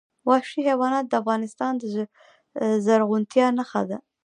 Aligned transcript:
وحشي 0.29 0.59
حیوانات 0.67 1.05
د 1.07 1.13
افغانستان 1.21 1.73
د 1.77 1.83
زرغونتیا 2.85 3.47
نښه 3.57 3.81
ده. 3.89 3.97